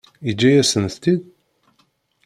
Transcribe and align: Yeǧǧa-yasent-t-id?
Yeǧǧa-yasent-t-id? 0.25 1.21